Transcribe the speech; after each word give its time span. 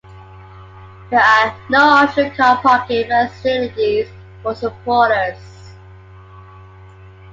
There 1.11 1.19
are 1.19 1.55
no 1.69 2.03
official 2.05 2.31
car 2.31 2.57
parking 2.63 3.05
facilities 3.05 4.07
for 4.41 4.55
supporters. 4.55 5.75